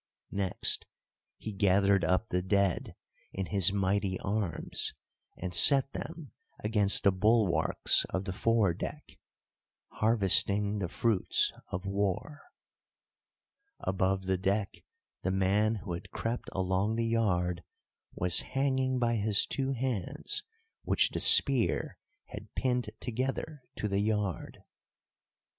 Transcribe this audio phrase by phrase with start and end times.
[0.31, 0.87] Next
[1.37, 2.95] he gathered up the dead
[3.33, 4.95] in his mighty arms,
[5.37, 6.31] and set them
[6.63, 12.41] against the bulwarks of the fore deck—harvesting the fruits of War.
[13.77, 14.83] Above the deck
[15.21, 17.63] the man who had crept along the yard
[18.15, 20.43] was hanging by his two hands
[20.81, 21.99] which the spear
[22.29, 24.63] had pinned together to the yard.